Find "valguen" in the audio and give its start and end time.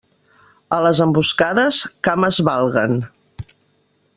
2.51-2.99